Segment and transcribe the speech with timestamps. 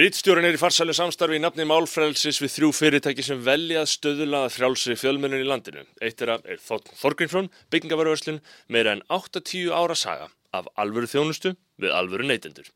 [0.00, 4.38] Rittstjórin er í farsæli samstarfi í nafni Málfrælsis við þrjú fyrirtæki sem velja að stöðula
[4.46, 5.82] að frjálsri fjölmennin í landinu.
[6.00, 8.38] Eitt er að er Þorgrímsson, byggingavarverslun,
[8.72, 11.52] meira en 8-10 ára saga af alvöru þjónustu
[11.84, 12.70] við alvöru neytendur.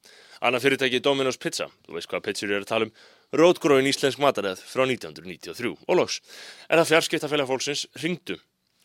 [0.45, 2.93] Annað fyrirtæki er Domino's Pizza, þú veist hvað pizzur er að tala um,
[3.41, 6.19] rótgróin íslensk mataræð frá 1993 og loks.
[6.69, 8.37] Er það fjarskiptafélag fólksins ringdu,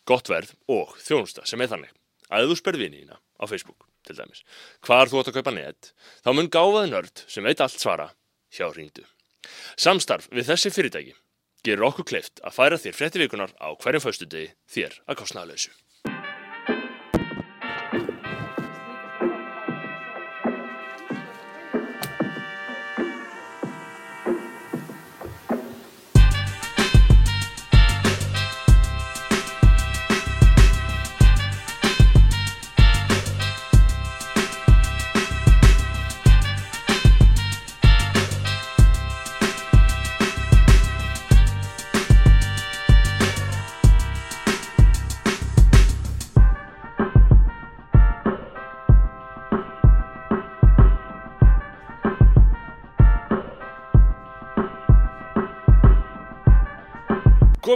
[0.08, 1.92] gott verð og þjónusta sem er þannig
[2.30, 4.46] að þú sperð vinið á Facebook til dæmis,
[4.88, 5.92] hvar þú átt að kaupa net,
[6.24, 8.08] þá mun gáfaði nörd sem veit allt svara
[8.54, 9.05] hjá ringdu.
[9.77, 11.15] Samstarf við þessi fyrirtæki
[11.64, 15.71] gerur okkur kleift að færa þér frettivíkunar á hverjum faustu degi þér að kostnaðalösu.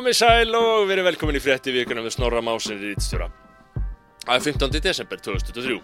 [0.04, 3.30] Komið sæl og verið velkomin í frétti vikuna með Snorra Másin í Rítstjóra.
[4.26, 4.73] Það er 15.
[4.84, 5.78] desember 2023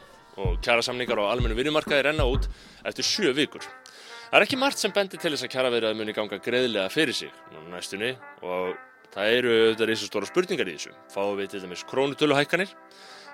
[0.44, 2.50] og kjara samningar á almennu vinnumarkaði renna út
[2.84, 3.64] eftir sjö vikur.
[3.64, 6.92] Það er ekki margt sem bendir til þess að kjara verið að muni ganga greiðlega
[6.92, 7.32] fyrir sig
[7.72, 8.12] næstunni
[8.44, 8.76] og
[9.16, 10.92] það eru auðvitað reysa stóra spurningar í þessu.
[11.16, 12.76] Fáum við til dæmis krónutöluhækkanir,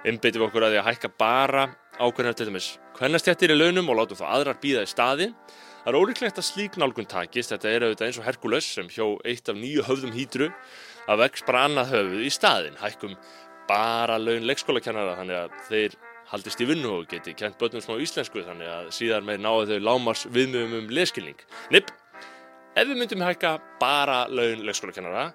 [0.05, 1.65] einbeitum við okkur að því að hækka bara
[1.97, 5.33] ákveðnar til dæmis hvernastjættir í launum og látum þá aðrar býða í staði
[5.85, 9.05] Það er ólíklegt að slík nálgun takist, þetta er auðvitað eins og Herkules sem hjó
[9.21, 10.47] eitt af nýju höfðum hýtru
[11.05, 13.13] að vex bara annað höfuð í staðin, hækkum
[13.69, 15.97] bara laun leikskólakennara þannig að þeir
[16.31, 19.85] haldist í vinnu og geti kent börnum smá íslensku þannig að síðan með náðu þau
[19.91, 21.45] lámars viðmjögum um leskilning.
[21.75, 21.93] Nipp,
[22.73, 25.27] ef við myndum hækka bara laun leikskólakennara,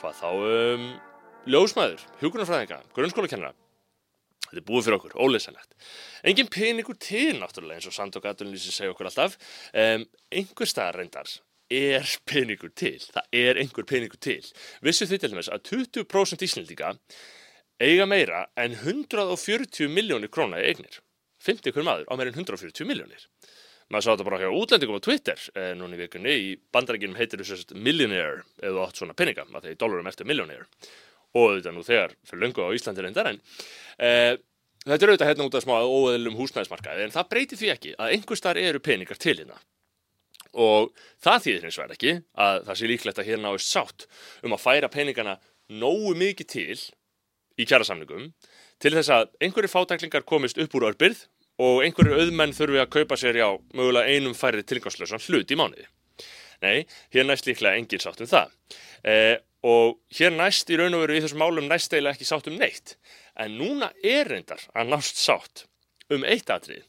[0.00, 0.88] hvað þá um
[1.52, 3.52] ljósmaður, hjókunarfræðinga, grunnskólakennara,
[4.52, 5.70] Þetta er búið fyrir okkur, ólesanlegt.
[6.28, 9.38] Engin peningur til náttúrulega eins og Sandok Adunlýsi segja okkur alltaf.
[9.72, 11.30] Um, einhver staðar reyndar
[11.72, 12.98] er peningur til.
[13.00, 14.42] Það er einhver peningur til.
[14.84, 16.90] Vissu þið til dæmis að 20% íslendinga
[17.80, 21.00] eiga meira en 140 miljónir króna í eignir.
[21.42, 23.24] 50 hver maður á meira en 140 miljónir.
[23.88, 26.36] Maður sá þetta bara hjá útlendingum á Twitter eh, núna í vikunni.
[26.36, 29.48] Í bandarækjum heitir þessu millionaire eða átt svona peninga.
[29.48, 30.68] Það er í dólarum eftir millionaire
[31.32, 34.34] og þetta nú þegar fyrir löngu á Íslandi reyndar en uh,
[34.84, 38.16] þetta er auðvitað hérna út af smá óeðlum húsnæðismarkaði en það breytir því ekki að
[38.16, 39.60] einhver starf eru peningar til hérna
[40.52, 40.90] og
[41.22, 42.16] það þýðir hins vegar ekki
[42.46, 44.08] að það sé líklegt að hérna áist sátt
[44.44, 45.38] um að færa peningana
[45.72, 46.80] nógu mikið til
[47.56, 48.32] í kjærasamningum
[48.82, 51.24] til þess að einhverju fátæklingar komist upp úr örbyrð
[51.62, 55.86] og einhverju auðmenn þurfi að kaupa sér já mögulega einum færið tilgangslösan hlut í mánuði.
[56.62, 58.52] Nei, hérna næst líklega engin sátt um það.
[59.02, 62.48] Eh, og hér næst í raun og veru í þessum málum næst eiginlega ekki sátt
[62.50, 62.96] um neitt
[63.38, 65.66] en núna er reyndar að nást sátt
[66.12, 66.82] um eitt atrið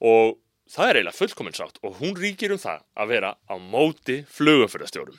[0.00, 0.38] og
[0.70, 5.18] það er eiginlega fullkominn sátt og hún ríkir um það að vera á móti flugumfyrðastjórum.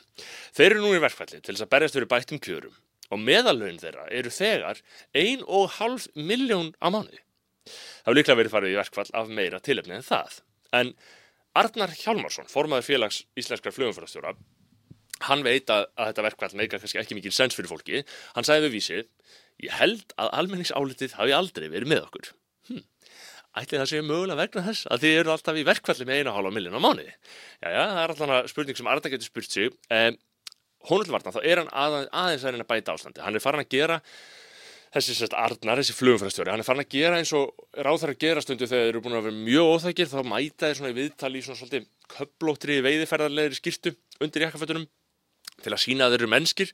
[0.56, 2.80] Þeir eru nú í verkfalli til þess að berjast fyrir bættum kjörum
[3.14, 4.82] og meðalögn þeirra eru þegar
[5.14, 7.22] 1,5 miljón á mánuði.
[7.66, 10.42] Það hefur líklega verið farið í verkfall af meira tilefni en það.
[10.76, 10.92] En
[11.56, 14.34] Arnar Hjálmarsson, formaður félags íslenskar flugumfyrðastjóra,
[15.30, 18.04] hann veit að, að þetta verkvall meika kannski ekki mikil sens fyrir fólki
[18.36, 19.04] hann sagði við vísið
[19.66, 22.32] ég held að almenningsálitið hafi aldrei verið með okkur.
[22.70, 22.84] Hm.
[23.62, 26.54] ætli það séu mögulega vegna þess að þið eru alltaf í verkvalli með eina hálfa
[26.56, 29.76] millin á mánu já já það er alltaf spurning sem Arna getur spurt sig.
[29.90, 30.18] Um,
[30.90, 34.02] hónullvarna þá er hann að, aðeins að reyna bæta ástandi hann er farin að gera
[34.96, 37.52] þessi sérst Arnar, þessi flugumfærastjóri, hann er farin að gera eins og
[37.84, 40.78] ráþar að gera stundu þegar þeir eru búin að vera mjög óþækir þá mæta þeir
[40.80, 44.86] svona í viðtali í svona svolítið köplóttri veiðiferðarleðri skýrtu undir jakkafötunum
[45.64, 46.72] til að sína að þeir eru mennskir.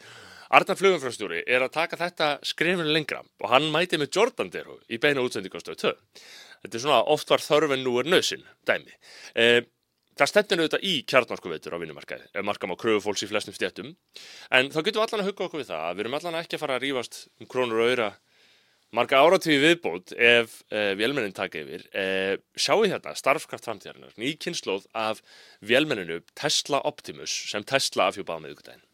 [0.52, 5.00] Arnar Flugumfröðstjóri er að taka þetta skrefinu lengra og hann mæti með Jordan Dero í
[5.00, 5.94] beina útsendingastöðu 2.
[6.64, 8.92] Þetta er svona oft var þörfin nú er nöðsin dæmi.
[9.32, 9.46] E,
[10.20, 13.56] það stendur auðvitað í kjarnarsku veitur á vinnumarkaði, ef markam á kröfu fólks í flestum
[13.56, 13.94] stjættum.
[14.52, 16.60] En þá getum við allan að hugga okkur við það að við erum allan ekki
[16.60, 18.10] að fara að rýfast um krónur og öyra
[18.96, 21.88] marga áratvíði viðbót ef eh, vélmennin taka yfir.
[21.96, 25.24] Eh, sjáu hérna starfkraft framtíðarinnar, ný kynnslóð af
[25.64, 28.88] vélmenninu Tesla Optimus sem Tesla afhjúpaða með ykkur daginn.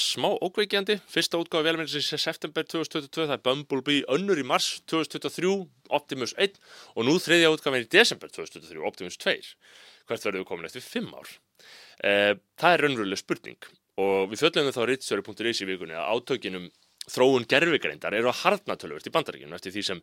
[0.00, 0.98] Smá ókveikjandi.
[1.10, 5.52] Fyrsta útgáfa velminnsins er september 2022, það er Bumblebee önnur í mars 2023,
[5.92, 6.56] Optimus 1
[6.96, 9.36] og nú þriðja útgáfin í desember 2023, Optimus 2.
[10.08, 11.32] Hvert verður við komin eftir 5 ár?
[12.02, 13.70] Eh, það er raunveruleg spurning
[14.02, 16.70] og við fjöldum við þá ritstöru.is í vikunni að átökinum
[17.10, 20.02] þróun gerfigreindar eru að harna tölvört í bandaríkjunum eftir því sem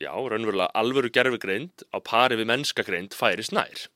[0.00, 3.88] já, raunverulega alvöru gerfigreind á pari við mennskagreind færis nær.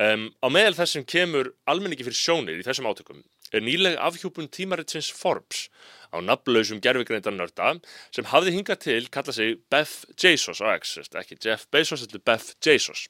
[0.00, 3.20] Um, á meðal þess sem kemur almenningi fyrir sjónir í þessum átökum
[3.58, 5.66] er nýleg afhjúpun tímaritsins Forbes
[6.12, 7.74] á nafnlausum gerfigreindarnörda
[8.12, 12.26] sem hafði hingað til kalla sig Beth Jesus á X, ekki Jeff Bezos, þetta er
[12.30, 13.06] Beth Jesus.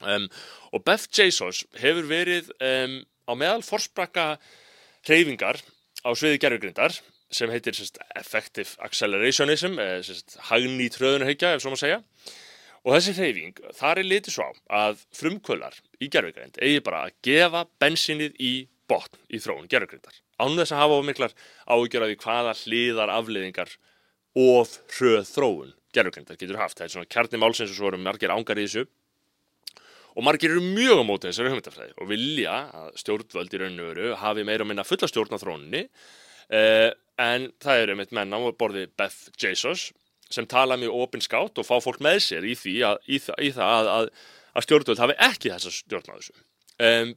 [0.00, 0.28] Um,
[0.72, 4.36] og Beth Jesus hefur verið um, á meðal forsprakka
[5.06, 5.60] hreyfingar
[6.06, 6.94] á sviði gerfigreindar
[7.34, 9.76] sem heitir sérst, Effective Accelerationism,
[10.48, 11.98] hagnýtt hröðunarheikja ef svo maður segja.
[12.86, 17.16] Og þessi hreyfing, þar er litið svo á að frumkvölar í gerfigreind eigi bara að
[17.26, 18.52] gefa bensinnið í
[18.90, 20.16] botn í þróun gerfugreindar.
[20.40, 21.34] Án þess að hafa miklar
[21.66, 23.74] ágjör af því hvaða hliðar afliðingar
[24.38, 26.78] of hröð þróun gerfugreindar getur haft.
[26.78, 28.88] Það er svona kjarni málsins og svo eru margir ángar í þessu
[30.18, 34.14] og margir eru mjög á mótið þessari hugmyndafræði og vilja að stjórnvöld í rauninu veru
[34.18, 36.90] hafi meira og minna fulla stjórn á þróunni eh,
[37.22, 39.92] en það eru meitt menn á borði Beth Jesus
[40.32, 42.54] sem tala mjög opinskátt og fá fólk með sér í
[42.84, 44.10] að, í það, í það að, að,
[44.52, 46.36] að stjórnvöld hafi ekki þessa stjórn á þessu.
[46.78, 47.14] Um,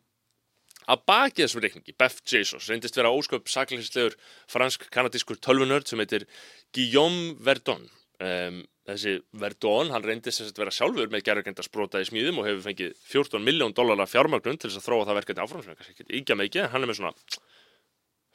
[0.89, 4.15] Að baki þessum reikningi, Beth Jesus, reyndist vera ósköp sakleislegur
[4.49, 6.25] fransk-kanadískur tölvunörd sem heitir
[6.73, 7.83] Guillaume Verdon.
[8.21, 12.95] Um, þessi Verdon, hann reyndist að vera sjálfur með gerðarkendarsbrota í smíðum og hefur fengið
[13.11, 16.17] 14 miljón dólarar fjármagnun til þess að þróa það verkefni áfram sem er kannski ekki
[16.19, 17.13] ígja mikið, hann er með svona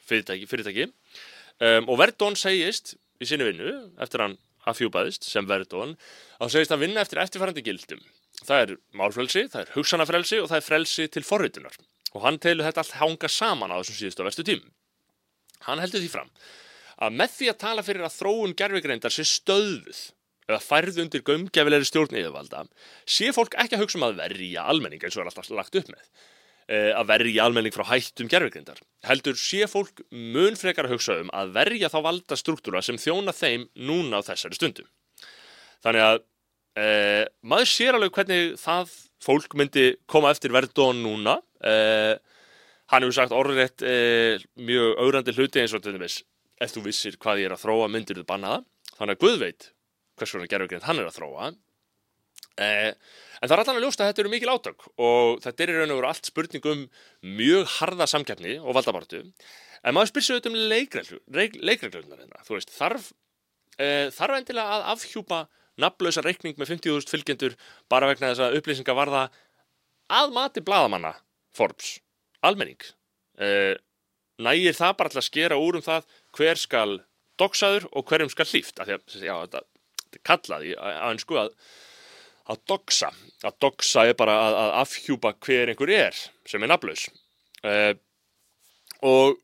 [0.06, 0.50] fyrirtæki.
[0.50, 0.88] fyrirtæki.
[1.58, 5.96] Um, og Verdon segist í sinni vinnu, eftir hann afhjúpaðist sem Verdon,
[6.42, 8.06] að segist að vinna eftir eftirfærandi gildum.
[8.46, 11.78] Það er málfrelsi, það er hugsanafrelsi og það er frelsi til forritunar
[12.16, 14.62] og hann telur þetta allt hanga saman á þessum síðustu og verstu tím.
[15.66, 16.30] Hann heldur því fram
[16.96, 19.98] að með því að tala fyrir að þróun gerfigreindar sé stöðuð
[20.46, 22.62] eða færð undir gömgefilegri stjórn yfirvalda
[23.04, 25.90] sé fólk ekki að hugsa um að verja almenning eins og er alltaf lagt upp
[25.90, 26.04] með
[26.70, 28.80] eh, að verja almenning frá hættum gerfigreindar.
[29.06, 33.34] Heldur sé fólk mun frekar að hugsa um að verja þá valda struktúra sem þjóna
[33.36, 34.88] þeim núna á þessari stundum.
[35.84, 36.22] Þannig að
[36.78, 36.86] e,
[37.42, 38.94] maður sér alveg hvernig það
[39.26, 41.40] fólk myndi koma eftir verðdón núna
[42.93, 46.20] hann hefur sagt orðrætt uh, mjög augrandi hluti eins og til dæmis
[46.62, 48.67] ef þú vissir hvað ég er að þróa myndir þú banna það?
[48.97, 49.70] Þannig að Guð veit
[50.17, 51.50] hvers konar gerðugrind hann er að þróa.
[52.56, 52.93] Uh,
[53.43, 55.93] en það er alltaf ljóst að þetta eru mikil átök og þetta er í raun
[55.93, 56.87] og veru allt spurning um
[57.37, 62.40] mjög harða samkeppni og valdabartu en maður spyr sér auðvitað um leikreglunar hérna.
[62.47, 63.11] Þú veist þarf
[63.76, 65.42] þarf endilega að afhjúpa
[65.76, 67.59] nafnlösa reikning með 50.000 fylgjendur
[67.92, 69.26] bara vegna þess að upplýsingar varða
[70.09, 71.12] að mati bladamanna
[71.56, 71.96] Forbes,
[72.44, 72.82] almenning.
[73.40, 73.75] Uh,
[74.42, 77.00] nægir það bara til að skera úr um það hver skal
[77.40, 79.62] doksaður og hverjum skal hlýft af því að já, þetta,
[80.04, 81.52] þetta kallaði að einsku að
[82.46, 83.08] að doksa,
[83.42, 87.08] að doksa er bara að, að afhjúpa hver einhver er sem er naflaus
[87.66, 87.90] uh,
[89.02, 89.40] og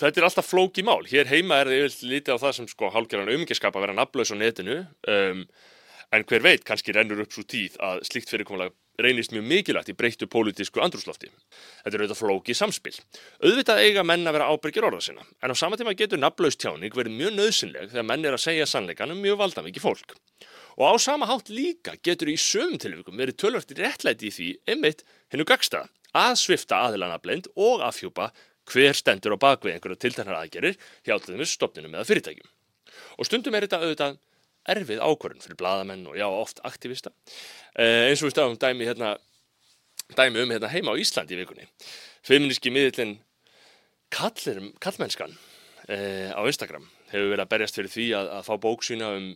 [0.00, 3.32] þetta er alltaf flóki mál, hér heima er þið lítið á það sem sko hálfgerðan
[3.36, 4.82] umgenskap að vera naflaus á netinu.
[5.08, 5.46] Um,
[6.14, 9.96] en hver veit kannski rennur upp svo tíð að slikt fyrirkomulega reynist mjög mikilvægt í
[9.96, 11.30] breyttu pólitísku andrúslofti.
[11.84, 12.94] Þetta er auðvitað flókið samspil.
[13.44, 16.96] Auðvitað eiga menn að vera ábyrgir orða sinna, en á sama tíma getur nafnlaust tjáning
[16.96, 20.16] verið mjög nöðsynleg þegar menn er að segja sannleikan um mjög valdamiki fólk.
[20.76, 25.06] Og á sama hátt líka getur í sögum tilvíkum verið tölvört réttlæti í því einmitt
[25.32, 25.86] hennu gagsta
[26.16, 28.30] að svifta aðilana blend og afhjúpa
[28.72, 30.76] hver stendur á bakvið einhverju tiltegnar aðgerir
[31.06, 32.48] hjá til þess stopninu með fyrirtækjum.
[33.16, 34.18] Og stundum er þetta auðvitað
[34.72, 37.12] erfið ákvörðun fyrir bladamenn og já, oft aktivista.
[37.74, 39.14] Eh, eins og við stafum dæmi, hérna,
[40.16, 41.68] dæmi um hérna, heima á Íslandi í vikunni.
[42.26, 43.18] Feministki miðlinn
[44.12, 45.34] kallmennskan
[45.88, 49.28] eh, á Instagram hefur verið að berjast fyrir því að, að fá bóksýna um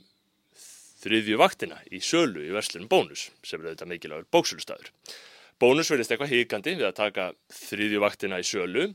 [1.01, 4.91] þriðju vaktina í sölu í verslunum Bónus, sem er auðvitað mikilvægur bóksölustafur.
[5.61, 8.91] Bónus verðist eitthvað híkandi við að taka þriðju vaktina í sölu,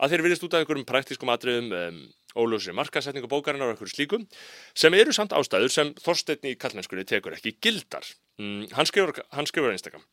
[0.00, 2.00] að þeir verðist út af einhverjum praktískum atriðum um,
[2.38, 4.26] ólösri markasetningu bókarinnar og einhverju slíkum
[4.74, 8.06] sem eru samt ástæður sem Þorstein í kallmennskunni tekur ekki gildar.
[8.40, 10.04] Mm, hann skrifur, skrifur einstakam.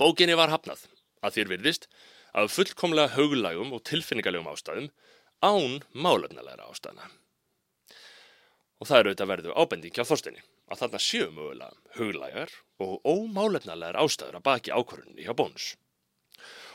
[0.00, 0.86] Bókinni var hafnað
[1.22, 1.88] að þér virðist
[2.32, 4.88] af fullkomlega hauglægum og tilfinningalegum ástæðum
[5.42, 7.10] án málefnilegra ástæðana.
[8.80, 14.00] Og það eru auðvitað verðu ábending hjá Þorsteini að þarna séu mögulega huglægar og ómálefnilegar
[14.02, 15.72] ástæður að baki ákvörðunni hjá bónus.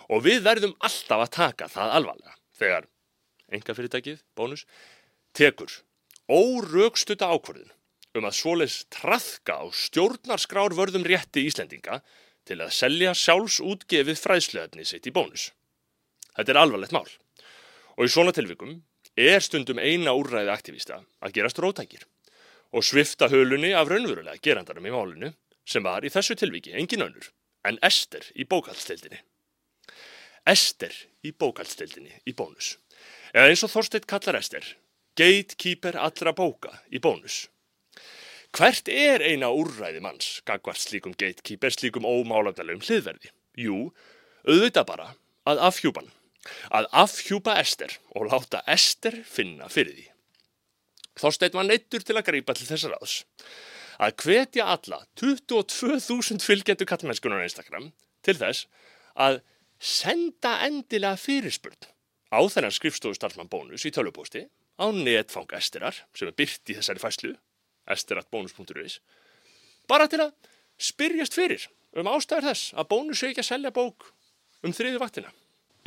[0.07, 2.87] Og við verðum alltaf að taka það alvarlega þegar
[3.51, 4.65] enga fyrirtækið, bónus,
[5.37, 5.71] tekur
[6.27, 7.71] órögstuta ákvörðin
[8.17, 12.01] um að svoleis trafka á stjórnarskrárvörðum rétti Íslendinga
[12.47, 15.51] til að selja sjálfsútgefið fræðsluöfni sitt í bónus.
[16.35, 17.07] Þetta er alvarlegt mál
[17.97, 18.75] Og í svona tilvikum
[19.17, 22.03] er stundum eina úrræði aktivista að gerast rótækir
[22.77, 25.31] og svifta hölunni af raunverulega gerandarum í málinu
[25.67, 27.31] sem var í þessu tilviki engin önnur
[27.65, 29.17] en Ester í bókaldstildinni.
[30.47, 30.93] Ester
[31.25, 32.75] í bókaldstildinni í bónus.
[33.37, 34.63] Eða eins og Þorsteit kallar Ester,
[35.19, 37.43] gatekeeper allra bóka í bónus.
[38.57, 43.29] Hvert er eina úrræði manns gagvart slíkum gatekeeper, slíkum ómálandalögum hliðverði?
[43.61, 43.91] Jú,
[44.47, 45.05] auðvitað bara
[45.45, 46.09] að afhjúpan.
[46.73, 50.07] Að afhjúpa Ester og láta Ester finna fyrir því.
[51.21, 53.19] Þorstein var neittur til að greipa til þessar aðs.
[54.01, 57.91] Að hvetja alla 22.000 fylgjendu kallmennskunar Instagram
[58.25, 58.65] til þess
[59.13, 59.43] að
[59.77, 61.93] senda endilega fyrirspurn
[62.31, 64.45] á þennan skrifstofu starfsmann bónus í tölvupósti
[64.77, 67.33] á netfang Esterar sem er byrt í þessari fæslu
[67.87, 68.99] esteratbónus.is
[69.87, 70.35] bara til að
[70.77, 71.67] spyrjast fyrir
[71.97, 74.11] um ástæður þess að bónus sé ekki að selja bók
[74.65, 75.31] um þriðu vaktina.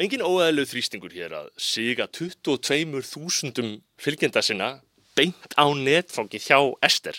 [0.00, 4.70] Engin óæðlu þrýstingur hér að siga 22.000 fylgjenda sinna
[5.18, 7.18] beint á netfangi hjá Ester.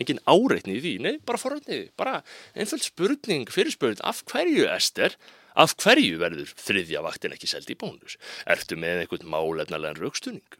[0.00, 2.20] Engin áreitni í því, nei, bara forrætniði, bara
[2.54, 5.16] einföld spurning, fyrirspurning, af hverju Ester,
[5.58, 8.18] af hverju verður þriðja vaktin ekki seldi í bónus?
[8.46, 10.58] Ertu með einhvern málefnarlegan raukstunning?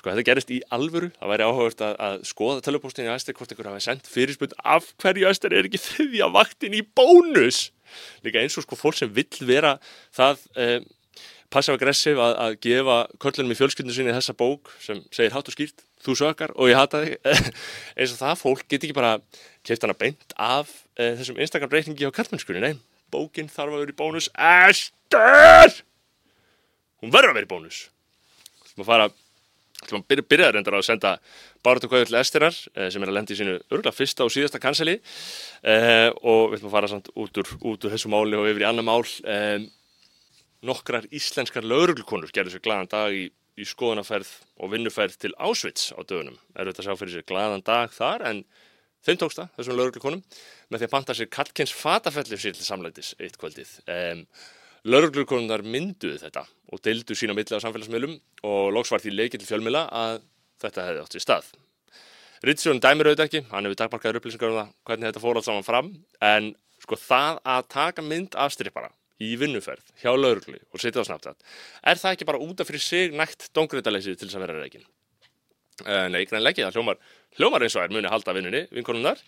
[0.00, 3.50] Sko þetta gerist í alvöru, það væri áhugast að, að skoða tölupóstinni að Ester hvort
[3.52, 7.66] einhver hafi sendt fyrirspund af hverju Ester er ekki þriðja vaktin í bónus.
[8.24, 9.74] Líka eins og sko fólk sem vill vera
[10.16, 10.78] það eh,
[11.50, 15.84] passiv-aggressiv að, að gefa köllunum í fjölskyldinu sinni þessa bók sem segir hát og skýrt,
[16.04, 17.16] þú sökar og ég hata þig.
[17.98, 19.16] eins og það fólk get ekki bara
[19.66, 22.62] keipt hana beint af eh, þessum Instagram reyningi á kallmennskunni.
[22.62, 22.76] Nei,
[23.12, 24.30] bókin þarf að vera í bónus.
[24.34, 25.80] Ester!
[27.00, 27.82] Hún verður að vera í bónus.
[28.70, 29.10] Þú maður fara
[29.80, 31.10] Þú byrja, byrjaði reyndar á að senda
[31.64, 34.98] Báratu Kvæður til Esterar sem er að lendi í sínu örgulega fyrsta og síðasta kanseli
[35.64, 38.66] eh, og við ætlum að fara samt út úr, út úr þessu máli og yfir
[38.66, 39.00] í annar mál.
[40.66, 43.26] Nokkrar íslenskar lauruglukonur gerðu sér gladan dag í,
[43.56, 46.36] í skoðanaferð og vinnuferð til Ásvits á dögunum.
[46.52, 48.44] Er þetta sjá fyrir sér gladan dag þar en
[49.06, 50.24] þeim tókst það, þessum lauruglukonum,
[50.68, 53.78] með því að panta sér Kalkins fatafellir sér til samlætis eitt kvöldið.
[53.88, 54.24] Eh,
[54.88, 58.14] Lörglukonunar mynduðu þetta og deildu sína milli á samfélagsmiðlum
[58.48, 60.22] og loks var því leikið til fjölmila að
[60.62, 61.50] þetta hefði átt í stað.
[62.48, 65.66] Rittsjón dæmir auðvitað ekki, hann hefur dagmarkaður upplýsingar um það hvernig þetta fór allt saman
[65.66, 65.90] fram
[66.24, 66.48] en
[66.80, 68.88] sko það að taka mynd af strippara
[69.20, 71.30] í vinnuferð hjá lauruglu og setja það snabbt
[71.92, 74.86] er það ekki bara út af fyrir sig nægt dóngriðalesið til þess að vera reikin?
[75.80, 76.98] Uh, nei, greinlega ekki, það hljómar,
[77.38, 79.22] hljómar eins og er muni halda vinnunni, vinkonunnar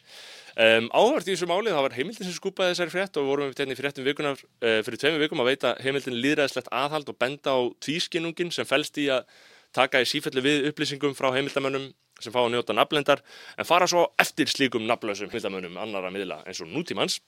[0.52, 3.62] Um, áhvert í þessu málið, það var heimildin sem skupaði þessari frétt og vorum við
[3.62, 7.54] hérna í fréttum vikunar uh, fyrir tveimur vikum að veita heimildin líðræðislegt aðhald og benda
[7.56, 9.24] á tvískinnungin sem fælst í að
[9.72, 11.88] taka í sífellu við upplýsingum frá heimildamönnum
[12.20, 13.24] sem fá að njóta nafnlendar
[13.56, 17.22] en fara svo eftir slíkum nafnlausum heimildamönnum annara miðla eins og nútímans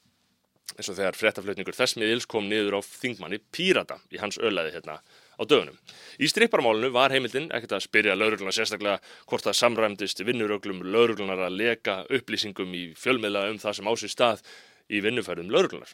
[0.74, 4.96] eins og þegar fréttaflutningur þess miðils kom niður á þingmanni Pírata í hans ölaði hérna
[5.38, 5.76] á dögunum.
[6.18, 11.58] Í stripparmálunu var heimildin ekkert að spyrja laurugluna sérstaklega hvort það samræmdist vinnuröglum lauruglunar að
[11.60, 14.42] leka upplýsingum í fjölmiðla um það sem ásið stað
[14.88, 15.92] í vinnufærðum lauruglunar.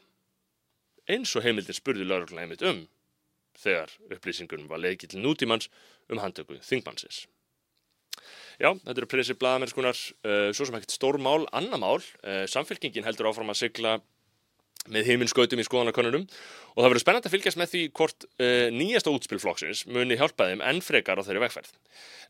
[1.11, 2.87] Eins og heimildin spurði laurugluna heimilt um
[3.61, 5.69] þegar upplýsingunum var lekið til nútímans
[6.11, 7.27] um handtöku þingmannsins.
[8.61, 9.97] Já, þetta eru prinsip blaðamennskunar,
[10.29, 13.95] uh, svo sem ekkert stór mál, annar mál, uh, samfélkingin heldur áfram að sigla
[14.95, 19.15] með heiminskautum í skoðanakonunum og það verður spennand að fylgjast með því hvort uh, nýjasta
[19.15, 21.73] útspilflokksins muni hjálpa þeim enn frekar á þeirri vegferð.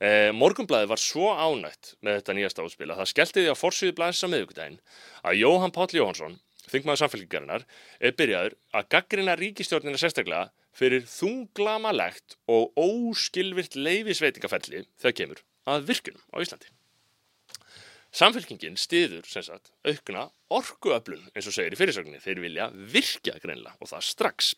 [0.00, 3.96] Uh, Morgunblæði var svo ánætt með þetta nýjasta útspil að það skellti því á forsýðu
[3.98, 4.80] blæðis á miðugdægin
[5.20, 6.40] að Jóhann Páll Jóhansson,
[6.70, 7.68] þingmaður samfélgjarinnar,
[8.00, 16.22] er byrjaður að gaggrina ríkistjórnina sérstaklega fyrir þunglamalegt og óskilvirt leifisveitingafelli þegar kemur að virkunum
[16.30, 16.70] á Íslandi.
[18.10, 22.22] Samfélkingin stiður sem sagt aukna orkuöflun eins og segir í fyrirsögninni.
[22.22, 24.54] Þeir vilja virkja greinlega og það strax.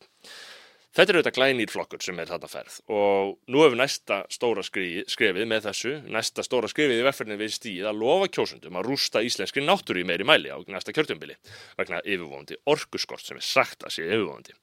[0.92, 5.47] Þetta er auðvitað glænýr flokkur sem er þarna ferð og nú hefur næsta stóra skrifið
[5.49, 9.64] með þessu, næsta stóra skrifið í vefferðinu við stíð að lofa kjósundum að rústa íslenski
[9.64, 11.38] náttúru í meiri mæli á næsta kjörtjumbili
[11.78, 14.59] vegna yfirvóðandi orkuskort sem er sagt að sé yfirvóðandi.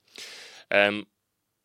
[0.69, 1.01] Um,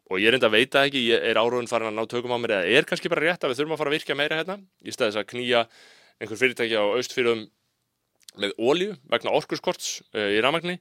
[0.09, 2.41] og ég er enda að veita ekki, ég er áróðin farin að ná tökum á
[2.41, 4.59] mér eða er kannski bara rétt að við þurfum að fara að virka meira hérna
[4.81, 5.67] í staðis að knýja
[6.25, 7.45] einhver fyrirtæki á austfyrðum
[8.41, 10.79] með ólju vegna orkuskorts uh, í ramagni.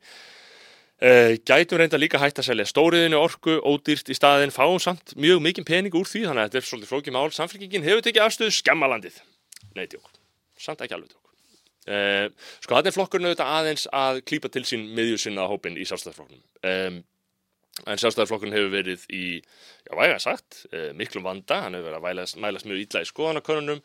[1.03, 5.41] Uh, gætum reynda líka hægt að selja stóriðinu orku, ódýrt í staðin, fáum samt mjög
[5.43, 7.33] mikið pening úr því, þannig að þetta er svolítið flókið mál.
[7.35, 9.17] Samfélkingin hefur tekið afstöðu skemmalandið.
[9.75, 10.07] Nei, tjók.
[10.61, 11.19] Samt ekki alveg tjók.
[11.83, 12.29] Uh,
[12.63, 16.45] sko, þetta er flokkurinn auðvitað aðeins að klýpa til sín miðjur sinna hópin í sjálfstæðarflokkunum.
[16.63, 17.01] Um,
[17.83, 20.63] en sjálfstæðarflokkurinn hefur verið í, já, væga sagt,
[20.95, 21.65] miklum vanda.
[21.65, 23.83] Hann hefur verið að mælast mjög ítla í skoðanakonunum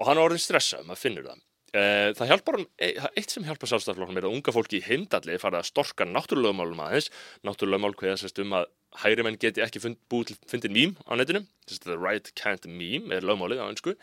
[0.00, 1.46] og hann er orðin stressað, maður finnur það.
[1.70, 4.86] Uh, það hjálpar hann, e, það eitt sem hjálpar sjálfstæðarflokknum er að unga fólki í
[4.88, 7.12] heimdalli fara að storka náttúrulegumálum aðeins.
[7.46, 8.66] Náttúrulegumál hverja sérst um að
[9.04, 11.44] hægri menn geti ekki fund, búið til fundin mím á netinu.
[11.70, 13.94] Sérst the right can't meme er lögmálið á önsku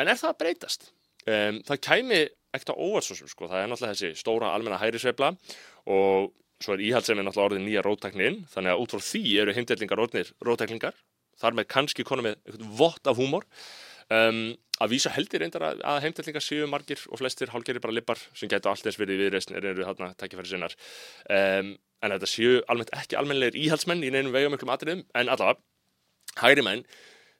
[0.00, 0.90] en er það að breytast?
[1.26, 2.20] Um, það kæmi
[2.54, 5.32] ekkert á óvarsosum sko, það er náttúrulega þessi stóra almenna hægri sveifla
[5.90, 6.30] og
[6.62, 10.30] svo er íhaldsefni náttúrulega orðin nýja rótæknin þannig að út frá því eru heimdellingar orðnir
[10.46, 10.96] rótæklingar
[11.40, 13.44] þar með kannski konum með eitthvað vott af húmor
[14.12, 14.40] um,
[14.82, 18.50] að vísa heldur reyndar að, að heimdellingar séu margir og flestir hálgerir bara lippar sem
[18.52, 20.76] getur allt eins verið viðreysn er eru þarna takkifæri sinnar.
[21.32, 25.60] Um, en þetta séu almennt ekki almennilegir íhaldsmenn í neinum vegamöklum atriðum en allavega,
[26.42, 26.82] hægri menn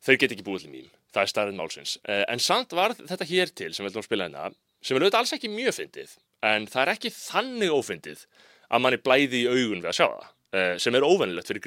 [0.07, 1.97] þau get ekki búið til mým, það er staðið málsins.
[2.09, 5.03] Uh, en samt var þetta hér til sem við ætlum að spila hérna, sem er
[5.05, 6.11] auðvitað alls ekki mjög fyndið
[6.47, 8.25] en það er ekki þannig ófyndið
[8.67, 10.25] að manni blæði í augun við að sjá það
[10.57, 11.63] uh, sem er óvennilegt fyrir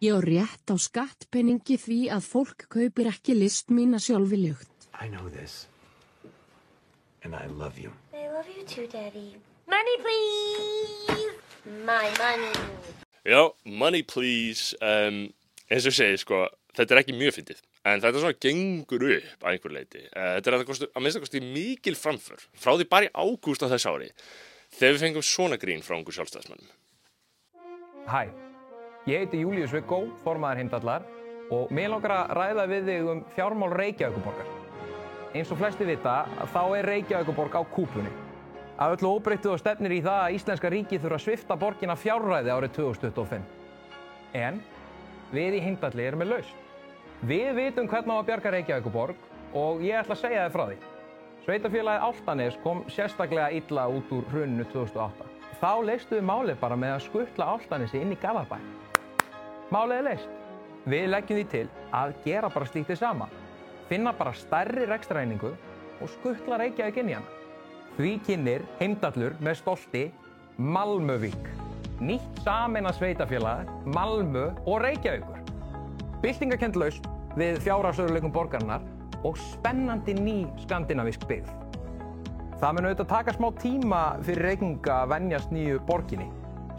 [0.00, 4.88] Ég á rétt á skattpenningi því að fólk kaupir ekki list mína sjálfi ljögt.
[4.96, 5.66] I know this.
[7.22, 7.92] And I love you.
[8.16, 9.36] I love you too, Daddy.
[9.68, 11.36] Money, please!
[11.84, 12.54] My money.
[13.28, 15.28] Já, money please um,
[15.68, 19.52] eins og segi sko þetta er ekki mjög fyndið en þetta svona gengur upp að
[19.52, 22.86] einhver leiti uh, þetta er að, kostu, að minnst að kosti mikil framför frá því
[22.88, 24.08] bara í ágúst á þess ári
[24.78, 26.72] þegar við fengum svona grín frá einhver sjálfstæðismannum
[28.08, 28.22] Hæ,
[29.08, 31.06] ég heiti Július Viggo, formaður heimdallar
[31.50, 34.50] og mér langar að ræða við þig um fjármál Reykjavíkuborgar.
[35.34, 38.10] Eins og flesti vita, þá er Reykjavíkuborg á kúpunni.
[38.80, 42.52] Að öllu óbreyttu og stefnir í það að Íslenska ríkið þurfa að svifta borgina fjárræði
[42.54, 43.44] árið 2025.
[44.40, 44.60] En
[45.34, 46.56] við í heimdalli erum með laust.
[47.20, 49.28] Við vitum hvernig á að bjarga Reykjavíkuborg
[49.60, 50.78] og ég ætla að segja þið frá því.
[51.44, 55.28] Sveitafélagið Áltanes kom sérstaklega illa út úr hruninu 2008.
[55.60, 58.60] Þá leistu við málið bara með að skuttla Áltanesi inn í Garðabæ.
[59.70, 60.26] Er leist.
[60.90, 63.28] Við leggjum því til að gera bara slíkt þið sama.
[63.86, 65.52] Finna bara stærri rekstræningu
[66.00, 67.36] og skuttla Reykjavík inn í hana.
[67.94, 70.02] Því kynir heimdallur með stolti
[70.58, 71.50] Malmövík.
[72.00, 75.38] Nýtt sameina sveitafélag, Malmö og Reykjavíkur.
[76.24, 77.06] Byltingakend laust
[77.38, 78.82] við fjárhásöruleikum borgarinnar
[79.22, 81.54] og spennandi ný skandinavísk byggð.
[82.58, 86.26] Það mun auðvitað taka smá tíma fyrir reykinga að venjast nýju borginni.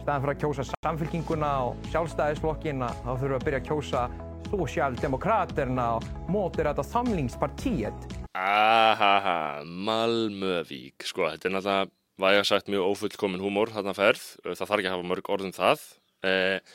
[0.01, 3.99] Staðan fyrir að kjósa samfélkinguna og sjálfstæðisflokkina þá þurfum við að byrja að kjósa
[4.49, 8.07] Socialdemokraterna og Moderata Samlingspartiet.
[8.33, 11.05] Ahaha, Malmövík.
[11.05, 11.91] Sko, þetta er náttúrulega
[12.25, 14.25] væga sagt mjög ófullkomin húmór þarna ferð.
[14.41, 15.85] Það þarf ekki að hafa mörg orðum það.
[16.25, 16.73] Eh,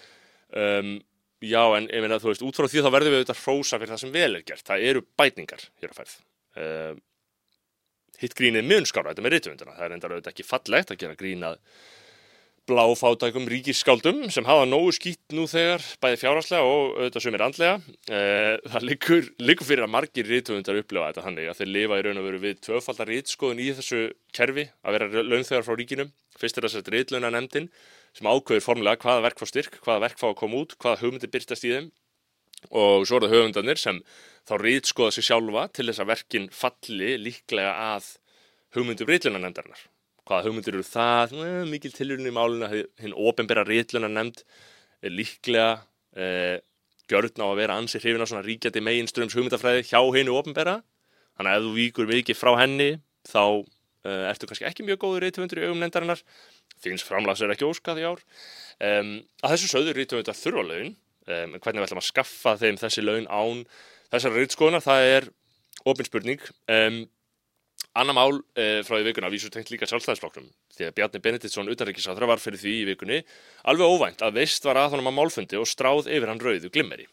[0.63, 0.95] um,
[1.43, 3.95] já en ég meina þú veist, út frá því þá verðum við auðvitað hrósa fyrir
[3.97, 6.17] það sem vel er gert, það eru bætningar hér að ferð.
[6.63, 6.95] Eh,
[8.23, 11.19] hitt grínið mun skára þetta með reytuvunduna, það er enda auðvitað ekki fallegt að gera
[11.19, 11.61] grínað
[12.67, 17.77] bláfátækum ríkisskáldum sem hafa nógu skýtt nú þegar, bæði fjárhanslega og auðvitað sem er andlega.
[18.11, 22.05] Eh, það liggur, liggur fyrir að margir rítvöndar upplifa þetta þannig að þeir lifa í
[22.07, 24.03] raun og veru við tvöfaldar rítskoðun í þessu
[24.35, 26.13] kerfi að vera launþegar frá ríkinum.
[26.37, 27.71] Fyrst er þess að rítlöna nefndin
[28.17, 31.33] sem ákveður formulega hvaða verk fá styrk, hvaða verk fá að koma út, hvaða hugmyndir
[31.33, 31.91] byrtast í þeim
[32.73, 33.99] og svo er það höfundarnir sem
[34.49, 38.17] þá rítskoða sig sjálfa til þess að verkin falli líklega að
[38.75, 39.85] hugmyndur rítlöna nefndarinnar
[40.27, 44.43] hvaða hugmyndir eru það, eh, mikil tilurinn í málinu að hinn ofinbæra rétluna nefnd
[45.07, 45.69] er líklega
[46.17, 46.59] eh,
[47.07, 50.81] gjörðn á að vera ansi hrifin á svona ríkjandi meginströms hugmyndafræði hjá hennu ofinbæra,
[51.39, 52.91] þannig að ef þú víkur mikið frá henni
[53.29, 53.45] þá
[54.07, 56.23] eh, ertu kannski ekki mjög góður réttöfundur í augum nefndarinnar,
[56.83, 58.23] þins framlags er ekki óskað í ár.
[58.77, 63.03] Um, að þessu söður réttöfundar þurfa laun, en hvernig við ætlum að skaffa þeim þessi
[63.03, 63.63] laun án
[64.13, 65.29] þessara réttskoðunar, það er
[65.87, 66.43] ofinspurning.
[66.71, 66.99] Um,
[67.97, 72.29] Anna mál eh, frá í vikuna vísur tengt líka sjálfstæðisflokknum því að Bjarni Benediktsson utanrikiðsáþra
[72.29, 73.21] var fyrir því í vikunni
[73.73, 77.07] alveg óvænt að veist var að honum á málfundi og stráð yfir hann rauðu glimmeri.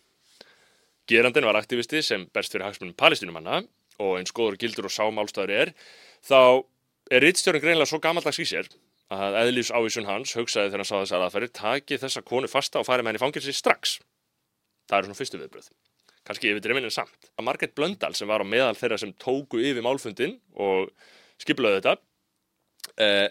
[1.07, 3.61] Gerandin var aktivisti sem berst fyrir hagsmunum palestinumanna
[4.03, 5.71] og eins góður gildur og sámálstæður er
[6.27, 6.41] þá
[7.11, 8.67] er rittstjórn greinlega svo gamaldags í sér
[9.13, 12.89] að eðlýs ávísun hans hugsaði þegar hann sá þess aðaferri taki þessa konu fasta og
[12.89, 14.01] fari með henni fangilsi strax.
[14.89, 15.71] Það er svona fyrstu viðbröð
[16.27, 17.29] kannski yfir dreifinu samt.
[17.43, 20.91] Marget Blöndal sem var á meðal þeirra sem tóku yfir málfundin og
[21.41, 21.95] skiplaði þetta
[23.03, 23.29] eh,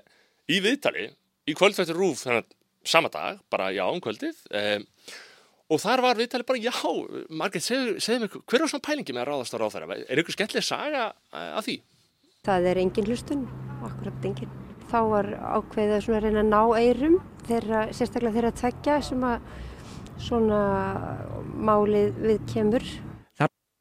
[0.53, 1.09] í viðtali
[1.49, 2.57] í kvöldfættur rúf þannig að
[2.93, 4.81] sama dag, bara já um kvöldið eh,
[5.73, 6.75] og þar var viðtali bara já,
[7.31, 9.99] Marget, segðu mig hver er svona pælingi með að ráðast á ráðfæra?
[10.05, 11.77] Er ykkur skemmtileg saga eh, að því?
[12.43, 13.43] Það er engin hlustun,
[13.87, 14.55] akkurat engin.
[14.91, 19.47] Þá var ákveðið að reyna að ná eirum þeirra, sérstaklega þeirra tveggja sem að
[20.21, 20.61] svona
[21.53, 22.87] málið við kemur.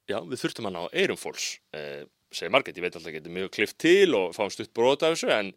[0.09, 3.31] Já, við þurftum að ná eirum fólks, eh, segir Marget, ég veit alltaf að geta
[3.31, 5.53] mjög klift til og fáum stutt brot af þessu, en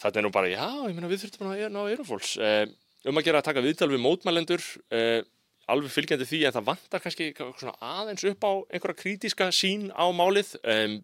[0.00, 2.38] þetta er nú bara, já, ég meina við þurftum að ná eirum fólks.
[2.40, 2.66] Eh,
[3.06, 5.22] um að gera að taka viðtal við mótmælendur, eh,
[5.70, 10.56] alveg fylgjandi því en það vantar kannski aðeins upp á einhverja krítiska sín á málið
[10.64, 10.96] um,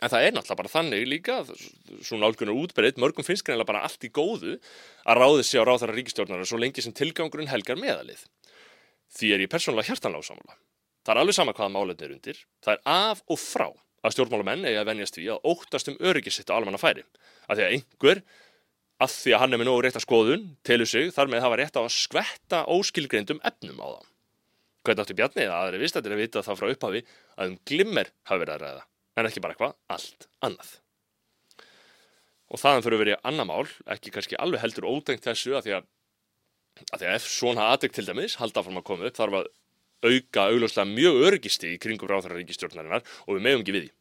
[0.00, 4.06] en það er náttúrulega bara þannig líka svo nálgunar útbreyð, mörgum finnst greinlega bara allt
[4.06, 4.58] í góðu
[5.06, 8.22] að ráðið sé á ráðara ríkistjórnara svo lengi sem tilgangurinn helgar meðalið.
[9.16, 10.58] Því er ég persónulega hjartanlega ásamála
[11.06, 12.40] það er alveg sama hvaða málefni er undir.
[12.64, 13.68] Það er af og frá
[14.06, 17.06] að stjórnmálamenn eigi að venjast því að óttast um öryggisitt á almanna færi
[17.46, 18.22] að því að einhver
[19.06, 21.60] að því að hann er með nógu rétt að skoðun telur sig þar með hafa
[21.60, 24.04] rétt á að skvetta óskilgreindum efnum á það.
[24.86, 27.02] Hvernig áttu Bjarni eða aðri vist að vita það frá upphafi
[27.36, 28.84] að um glimmer hafi verið að ræða
[29.16, 30.72] en ekki bara eitthvað allt annað.
[32.46, 35.76] Og þaðan fyrir að verið annar mál, ekki kannski alveg heldur ódengt þessu að því
[35.78, 35.88] að,
[36.92, 39.48] að því að ef svona aðdeg til dæmis halda fram að koma upp þarf að
[40.06, 43.92] auka augljóslega mjög örgisti í kringum ráðhverja ríkistjórnarinnar og við meðum ekki við því.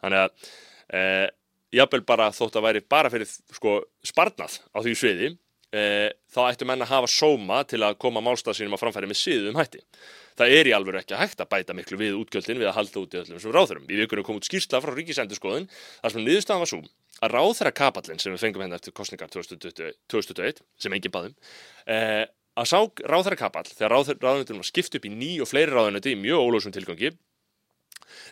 [0.00, 0.50] Þannig að
[0.98, 1.02] e,
[1.78, 5.30] jafnvel bara þótt að væri bara fyrir sko, sparnað á því sviði
[5.72, 9.56] þá ættu menna að hafa sóma til að koma málstað sínum að framfæri með síðum
[9.56, 9.80] hætti.
[10.36, 13.00] Það er í alveg ekki að hægt að bæta miklu við útgjöldin við að halda
[13.02, 13.88] út í öllum sem ráðurum.
[13.88, 16.80] Í vikunum kom út skýrsla frá Ríkisendurskoðun þar sem niðurstaðan var svo
[17.22, 21.34] að ráðherra kapallin sem við fengum hennar eftir kostningar 2021 sem enginn baðum
[21.86, 21.98] e,
[22.58, 26.18] að sá ráðherra kapall þegar ráðunöndunum var skipt upp í ný og fleiri ráðunöndi í
[26.18, 27.12] mjög ólósum tilgangi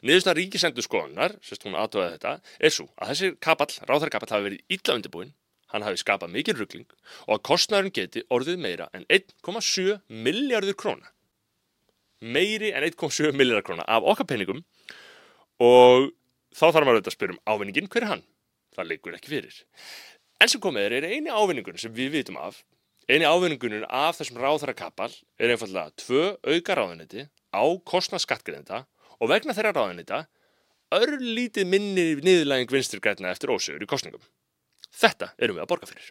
[0.04, 4.46] Niðurstað ríkisendur skoðunar, sérst hún aðtöða þetta, er svo að þessi kapall, ráðherra kapall hafi
[4.48, 5.32] verið illa undirbúin,
[5.72, 6.88] hann hafi skapað mikil ruggling
[7.26, 11.12] og að kostnæðurinn geti orðið meira en 1,7 miljardur króna.
[12.20, 14.64] Meiri en 1,7 miljardar króna af okkar penningum
[15.60, 16.10] og
[16.54, 18.26] þá þarf maður auðvitað að spyrja um ávinningin, hver er hann?
[18.76, 19.62] Það leikur ekki fyrir.
[20.40, 22.62] En sem komið er, eini ávinningun sem við vitum af,
[23.10, 28.84] eini ávinningunum af þessum ráðherra kapall er einfallega tvö auka ráðunetti á kostnað skattgreðenda
[29.20, 30.24] og vegna þeirra ráðanýta
[30.94, 34.22] örlítið minni niðurlæging vinstir græna eftir ósögur í kostningum.
[34.90, 36.10] Þetta erum við að borga fyrir.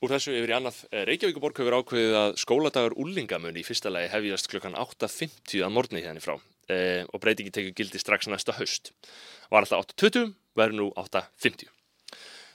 [0.00, 4.08] Úr þessu yfir í annað, eh, Reykjavíkuborg hefur ákveðið að skóladagur úlingamöni í fyrsta lagi
[4.08, 6.38] hefjast klukkan 8.50 að morgni hérna frá
[6.72, 8.94] e, og breytingi tekið gildi strax næsta haust.
[9.52, 11.68] Var alltaf 8.20, verður nú 8.50.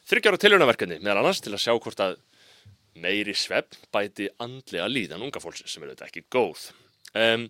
[0.10, 2.18] Þryggjára tilhjónaverkefni meðal annars til að sjá hvort að
[2.98, 6.70] meiri svepp bæti andlega líðan unga fólksins sem er auðvitað ekki góð.
[7.14, 7.50] Um,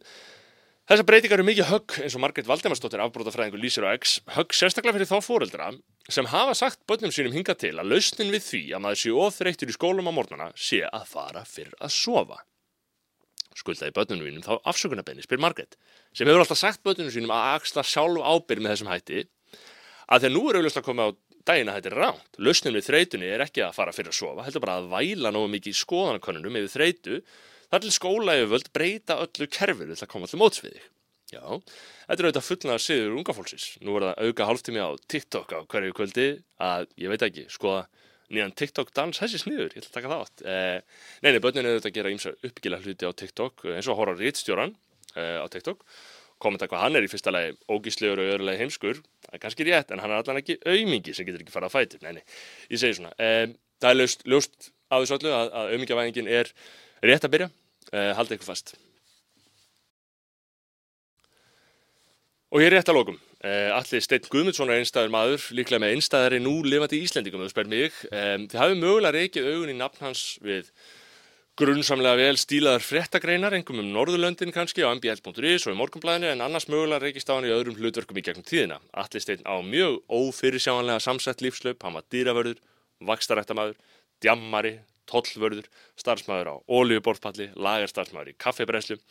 [0.85, 4.99] Þessar breytingar eru mikið högg eins og Margret Valdemarsdóttir afbrótafræðingur lýsir á X högg sérstaklega
[4.99, 5.71] fyrir þá fóreldra
[6.09, 9.71] sem hafa sagt börnum sínum hinga til að lausnin við því að maður sé ofþreyttur
[9.71, 12.41] í skólum á mornana sé að fara fyrir að sofa.
[13.55, 15.77] Skuldaði börnunum sínum þá afsökunarbenni, spyr Margret,
[16.13, 19.25] sem hefur alltaf sagt börnunum sínum að axla sjálf ábyrg með þessum hætti
[20.05, 21.09] að þegar nú er auðvitað að koma á
[21.45, 22.39] daginn að þetta er ránt.
[22.41, 25.49] Lausnin við þreytunni er ekki að fara fyrir að sofa, heldur bara að væla nógu
[25.55, 27.19] mikið skoðanakönnunum yfir þreytu
[27.65, 30.83] Það er til skólaöföld breyta öllu kerfið til að koma til mótsviði.
[31.33, 31.41] Já,
[32.05, 33.67] þetta er auðvitað fullnaðar siður unga fólksins.
[33.81, 36.25] Nú er það auka hálftími á TikTok á hverju kvöldi
[36.61, 37.87] að, ég veit ekki, skoða
[38.33, 40.43] nýjan TikTok dans þessi sniður, ég ætla að taka það átt.
[40.45, 44.15] Eh, Neini, börnin er auðvitað að gera ímsa uppgila hluti á TikTok eins og horra
[44.17, 44.75] rítstjóran
[45.17, 45.83] eh, á TikTok.
[46.41, 49.01] Kommenta hvað hann er í fyrsta lagi ógíslegur og öðrulega heimskur.
[49.25, 51.77] Það er kannski rétt, en hann er allan ekki auðmingi sem getur ekki farað að
[51.77, 52.01] fæti.
[52.05, 52.25] Neini,
[52.73, 53.13] ég segi svona.
[53.17, 53.45] Eh,
[53.81, 56.51] það er löst, löst á þessu öllu að, að auðmingjavæðingin er
[57.05, 57.49] rétt að byrja,
[57.91, 58.75] uh, halda ykkur fast.
[62.55, 63.15] Og ég er rétt að lókum.
[63.43, 67.67] Uh, Allir Steinn Guðmundsson er einstæður maður, líklega með einstæðari nú lifandi Íslendingum, þú spyr
[67.67, 67.97] mig.
[68.07, 70.69] Þið hafið mögulega reykið augun í nafn hans við
[71.59, 76.69] grunnsamlega vel stílaðar frettagreinar, engum um Norðurlöndin kannski á mbl.is og í morgunblæðinu, en annars
[76.71, 78.79] mögulega reykist á hann í öðrum hlutverkum í gegnum tíðina.
[79.03, 82.63] Allir Steinn á mjög ófyrirsjáanlega samsett lífslaup, hann var dýravörður,
[83.03, 83.79] vakstarættamæður,
[84.23, 84.77] djammari,
[85.11, 85.67] tollvörður,
[85.99, 89.03] starfsmæður á ólíuborðpalli, lagarstarfsmæður í kaffebrenslu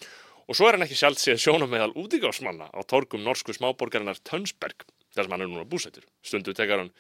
[0.49, 4.87] og svo er hann ekki sjálf séð sjónum meðal útíkásmanna á torgum norsku smáborgarinnar Tönsberg
[5.15, 6.05] þar sem hann er núna búsettur.
[6.25, 6.95] Stundu tekar hann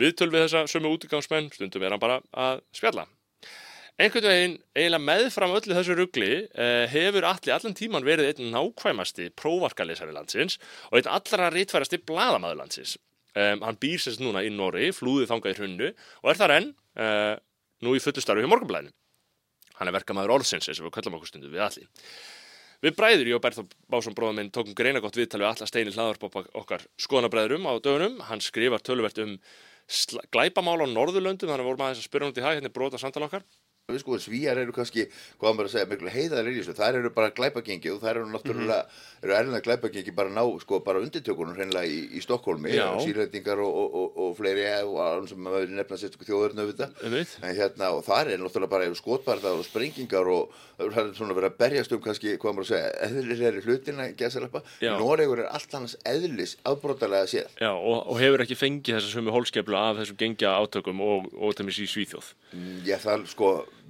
[0.00, 3.06] viðtöl við þessa sömu útíkásmenn, stundum er hann bara að spjalla.
[4.00, 9.28] Einhvern veginn, eiginlega meðfram öllu þessu ruggli eh, hefur allir allan tíman verið einn nákvæmasti
[9.36, 10.56] prófarkalesari landsins
[10.88, 12.94] og einn allra rítfærasti bladamæður landsins.
[13.36, 16.72] Um, hann býr sérst núna í Nóri, flúðið þangað í hrunnu og er þar enn
[16.98, 17.34] uh,
[17.84, 18.90] nú í fullu starfi hjá morgunblæðinu.
[19.78, 21.86] Hann er verkamæður orðsins eins og við kallum okkur stundu við allir.
[22.80, 25.96] Við bræður, ég og Berþór Básson bróðum minn, tókum greina gott viðtal við alla steinir
[25.98, 28.14] hlaðarpop okkar skoðanabræðurum á dögunum.
[28.24, 29.34] Hann skrifar töluvert um
[30.32, 33.26] glæpamál á Norðurlöndum, þannig vorum aðeins að spyrja hún til það, hérna er brota samtal
[33.26, 33.44] okkar.
[33.98, 35.06] Sko, svíjar eru kannski,
[35.40, 38.28] hvað maður að segja, miklu heiðar í þessu, þær eru bara glæpagengi og þær eru
[38.30, 38.90] náttúrulega, mm.
[38.90, 39.24] -hmm.
[39.24, 42.70] eru erlenda glæpagengi bara ná, sko, bara undirtökunum hreinlega í, í Stokkólmi,
[43.02, 46.88] sírleitingar og, og, og, og fleiri, og alveg sem maður nefna sérstaklega þjóðurnu við þetta,
[47.42, 51.50] en hérna, og þar er náttúrulega bara skotbarðar og sprengingar og það er svona verið
[51.50, 54.62] að berjast um kannski, hvað maður að segja, eðlilegri hlutina, gesalappa,
[55.00, 57.50] Noregur er allt hans eðlis afbrótalega séð.
[57.58, 59.10] Já, og hefur ekki fengið þessa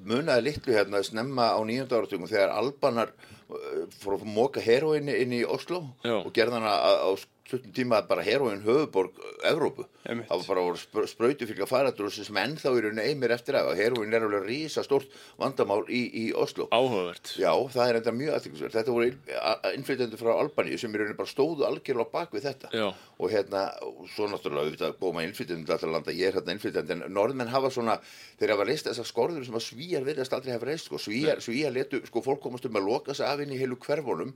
[0.06, 5.34] munaði litlu hérna snemma á nýjönda áratugum þegar Albanar uh, fór að móka heroin inn
[5.36, 6.20] í Oslo Já.
[6.22, 7.12] og gerði hana á,
[7.50, 9.86] á stuttum tíma bara heroin höfuborg Evrópu.
[10.06, 10.28] Einmitt.
[10.30, 13.72] Það var bara spr sprautu fylgja faradur sem ennþá eru neymir eftir af.
[13.76, 15.10] Heroin er alveg rísa stórt
[15.40, 16.68] vandamál í, í Oslo.
[16.70, 17.34] Áhugavert.
[17.40, 18.76] Já, það er enda mjög aðtækksverð.
[18.78, 19.10] Þetta voru
[19.74, 22.72] innflytjendur frá Albaníu sem rauninni bara stóðu algjörlega bak við þetta.
[22.76, 22.86] Já.
[23.20, 23.66] Og hérna,
[24.14, 27.72] svo náttúrulega auðvitað góma innflytjendur til allra landa, ég er hérna innflytjend, en norðmenn hafa
[27.74, 27.98] svona,
[28.40, 31.00] þeir hafa reist þessar skorður sem að svíjar virðast aldrei hafa reist, sko.
[31.00, 34.32] Svíjar, svíjar letu, sko, fólk komast um að loka sig af inn í heilu hverfunum,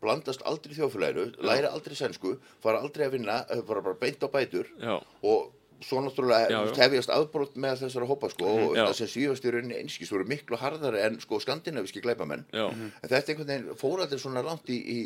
[0.00, 4.28] blandast aldrei þjóðfélaginu, læra aldrei sænsku, fara aldrei að vinna, eh, bara, bara beint á
[4.32, 5.00] bætur Já.
[5.22, 5.50] og
[5.84, 8.84] svo náttúrulega hefjast afbrot með þessara hópa sko og Já.
[8.84, 12.66] það sem síðast í rauninni einskis voru miklu harðari en sko skandinaviski glæpamenn Já.
[12.68, 14.98] en þetta einhvern veginn fór allir svona langt í, í,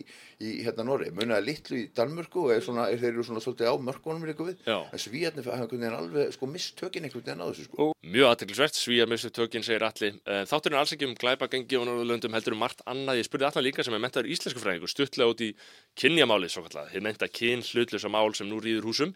[0.42, 3.70] í hérna Norri, munaði litlu í Danmörku og er svona, er þeir eru svona svolítið
[3.70, 4.78] á mörkunum líka við, Já.
[4.90, 8.76] en svíjarnir hafa einhvern veginn alveg sko mistökin einhvern veginn á þessu sko Mjög aðteklisvert,
[8.76, 10.18] svíja mistu tökinn, segir allir.
[10.50, 13.22] Þátturinn er alls ekki um glæpagengi og Norðurlöndum heldur um margt annað.
[13.22, 15.48] Ég spurði allar líka sem er mentaður íslensku fræðingur, stuttlega út í
[15.96, 16.90] kynjamáli, svo kallar.
[16.92, 19.14] Þið menta kyn hlutlösa mál sem nú rýður húsum.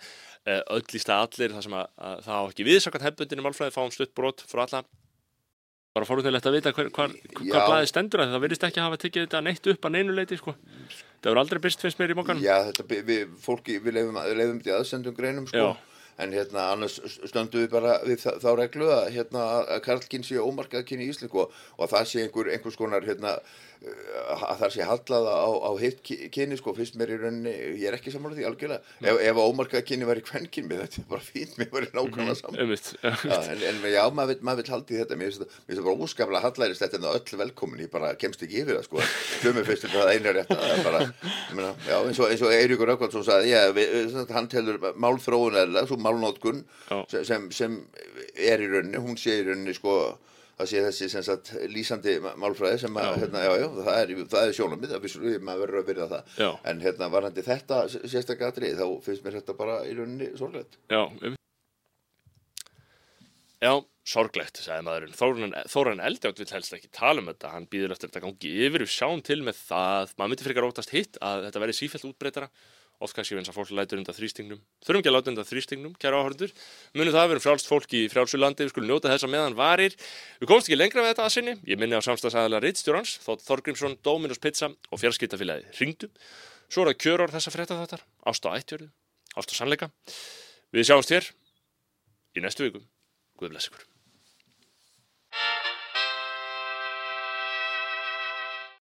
[0.49, 3.75] Eh, Öll í stað allir, það sem að, að það á ekki viðsakant hefbundinni málfræði,
[3.75, 4.81] fáum stutt brot frá alla.
[5.97, 9.25] Bara fórhundilegt að vita hver, hvar, hvað blæði stendur að það virðist ekki hafa tekið
[9.27, 10.55] þetta neitt upp að neinu leiti, sko.
[11.19, 12.45] Það voru aldrei byrst finnst mér í mokkanum.
[12.45, 15.69] Já, þetta, við, fólki, við leifum, leifum þetta í aðsendum greinum sko Já.
[16.19, 16.99] En hérna annars
[17.31, 21.13] stöndum við bara við þá, þá reglu að hérna að karlkinn sé ómarkað kynni í
[21.15, 25.29] Íslingu og, og að það sé einhver, einhvers konar hérna uh, að það sé hallað
[25.31, 26.01] á, á hitt
[26.35, 28.83] kynni sko, fyrst mér í rauninni ég er ekki sammála því algjörlega.
[29.03, 32.63] Ef, ef að ómarkað kynni væri kvennkynni þetta er bara fínt, mér væri nákvæmlega saman
[32.65, 32.91] Einmitt.
[32.99, 35.19] Já, en, en já, maður vill, maður vill haldi þetta.
[35.23, 38.63] Mér finnst það bara óskaplega hallæðist þetta en það öll velkomin, ég bara kemst ekki
[38.65, 39.07] yfir það sko,
[39.45, 41.01] hlumir fyrst það einu rétt það er bara,
[41.87, 45.59] já, eins og, og Eiríkur Rökkvaldsson sagði, já, við- hann telur málþróun
[46.89, 47.23] Já.
[47.29, 47.77] sem, sem,
[48.35, 49.97] er í rauninni, hún sé í rauninni sko,
[50.59, 53.19] það sé þessi sem sagt lýsandi málfræði sem að, Já.
[53.25, 56.39] hérna, já, já, það er, það er sjónamið, það vissulega, maður verður að byrja það,
[56.45, 56.51] Já.
[56.73, 60.81] en hérna, varandi þetta sérstaklega atrið, þá finnst mér þetta bara í rauninni sorglegt.
[60.91, 61.37] Já.
[63.59, 63.73] Já,
[64.07, 65.15] sorglegt, sagði maðurinn.
[65.67, 67.51] Þóran, Eldjátt vill helst ekki tala um þetta.
[67.57, 68.85] Hann býður eftir þetta gangi yfir.
[68.85, 70.13] Við sjáum til með það.
[70.15, 72.49] Maður myndi frekar óttast hitt að þetta verði sífælt útbreytara.
[72.99, 74.59] Oft kannski eins að fólk lætur undan þrýstingnum.
[74.83, 76.51] Þurfum ekki að láta undan þrýstingnum, kæra áhörndur.
[76.99, 78.67] Munum það að vera frjálst fólk í frjálsu landi.
[78.67, 79.95] Við skulum njóta þess að meðan varir.
[80.41, 81.55] Við komst ekki lengra með þetta að sinni.
[81.71, 86.11] Ég minni á samstagsæðala Ritstjórans, Þótt Þorgrímsson, Dominus Pizza og fjarskiptafélagi Ringdu.
[86.69, 88.91] Svo er það kjöror þessa frétta þáttar, ást á ættjörðu,
[89.39, 89.89] ást á sannleika.
[90.75, 91.31] Við sjáumst hér
[92.35, 92.83] í næstu viku.
[93.39, 93.87] Guð bless ykkur.